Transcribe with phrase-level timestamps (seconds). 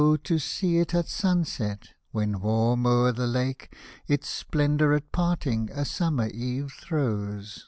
[0.23, 3.71] to see it at sunset,— when warm o'er the Lake
[4.07, 7.59] Its splendour at parting a summer eve throws.